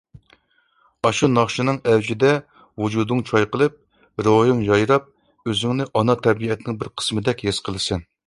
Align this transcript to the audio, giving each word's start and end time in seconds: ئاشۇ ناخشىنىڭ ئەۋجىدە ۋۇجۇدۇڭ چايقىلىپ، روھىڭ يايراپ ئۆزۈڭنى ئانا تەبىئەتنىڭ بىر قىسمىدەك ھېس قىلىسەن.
ئاشۇ 1.07 1.27
ناخشىنىڭ 1.33 1.75
ئەۋجىدە 1.91 2.31
ۋۇجۇدۇڭ 2.83 3.21
چايقىلىپ، 3.31 3.77
روھىڭ 4.27 4.65
يايراپ 4.69 5.51
ئۆزۈڭنى 5.53 5.89
ئانا 6.01 6.17
تەبىئەتنىڭ 6.29 6.81
بىر 6.83 6.93
قىسمىدەك 7.03 7.45
ھېس 7.49 7.61
قىلىسەن. 7.69 8.05